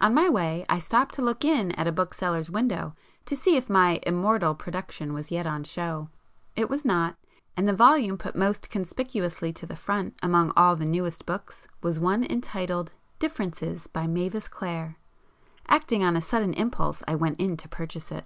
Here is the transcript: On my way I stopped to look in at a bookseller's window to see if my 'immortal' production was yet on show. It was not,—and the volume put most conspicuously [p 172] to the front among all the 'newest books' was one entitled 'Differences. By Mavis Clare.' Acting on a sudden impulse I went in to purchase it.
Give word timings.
On 0.00 0.14
my 0.14 0.26
way 0.26 0.64
I 0.70 0.78
stopped 0.78 1.12
to 1.16 1.22
look 1.22 1.44
in 1.44 1.70
at 1.72 1.86
a 1.86 1.92
bookseller's 1.92 2.48
window 2.48 2.94
to 3.26 3.36
see 3.36 3.58
if 3.58 3.68
my 3.68 4.00
'immortal' 4.04 4.54
production 4.54 5.12
was 5.12 5.30
yet 5.30 5.46
on 5.46 5.64
show. 5.64 6.08
It 6.56 6.70
was 6.70 6.82
not,—and 6.86 7.68
the 7.68 7.76
volume 7.76 8.16
put 8.16 8.34
most 8.34 8.70
conspicuously 8.70 9.52
[p 9.52 9.56
172] 9.60 9.60
to 9.60 9.66
the 9.66 9.76
front 9.76 10.14
among 10.22 10.50
all 10.56 10.76
the 10.76 10.86
'newest 10.88 11.26
books' 11.26 11.68
was 11.82 12.00
one 12.00 12.24
entitled 12.24 12.94
'Differences. 13.18 13.86
By 13.86 14.06
Mavis 14.06 14.48
Clare.' 14.48 14.96
Acting 15.68 16.02
on 16.02 16.16
a 16.16 16.22
sudden 16.22 16.54
impulse 16.54 17.02
I 17.06 17.14
went 17.14 17.38
in 17.38 17.58
to 17.58 17.68
purchase 17.68 18.10
it. 18.10 18.24